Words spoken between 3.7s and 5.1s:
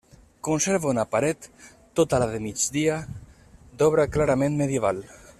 d'obra clarament medieval.